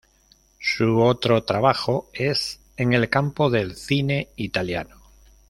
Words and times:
Su 0.59 0.99
otro 1.03 1.43
trabajo 1.43 2.09
es 2.11 2.59
en 2.75 2.93
el 2.93 3.07
campo 3.07 3.51
del 3.51 3.75
cine 3.75 4.29
italiano. 4.35 4.95